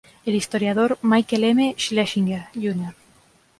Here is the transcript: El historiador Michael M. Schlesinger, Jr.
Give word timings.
El 0.25 0.33
historiador 0.33 0.97
Michael 1.03 1.43
M. 1.43 1.75
Schlesinger, 1.77 2.47
Jr. 2.55 2.95